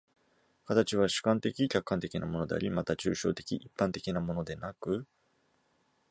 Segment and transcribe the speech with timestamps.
[0.65, 5.05] 形は主観的・客観的なものであり、また抽象的一般的なものでなく、